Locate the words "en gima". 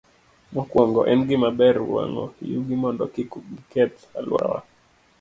1.11-1.49